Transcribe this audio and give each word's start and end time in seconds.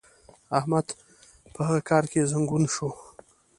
احمد 0.57 0.87
په 1.53 1.59
هغه 1.67 1.81
کار 1.89 2.03
کې 2.11 2.29
زنګون 2.31 2.63
شو. 2.73 2.89